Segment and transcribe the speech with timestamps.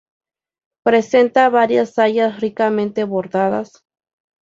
[0.83, 3.85] Presenta varias sayas ricamente bordadas.